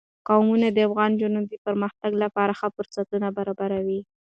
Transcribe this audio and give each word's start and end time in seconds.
قومونه 0.27 0.67
د 0.71 0.77
افغان 0.87 1.11
نجونو 1.15 1.39
د 1.51 1.53
پرمختګ 1.65 2.11
لپاره 2.23 2.51
ښه 2.59 2.67
فرصتونه 2.75 3.27
برابروي. 3.37 3.99